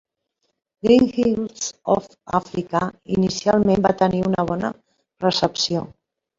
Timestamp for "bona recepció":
4.55-5.89